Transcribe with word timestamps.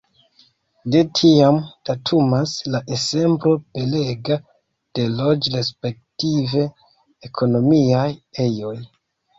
De 0.93 1.01
tiam 1.19 1.59
datumas 1.89 2.55
la 2.77 2.81
ensemblo 2.97 3.55
belega 3.77 4.41
de 5.01 5.07
loĝ- 5.21 5.55
respektive 5.61 6.69
ekonomiaj 7.31 8.11
ejoj. 8.49 8.77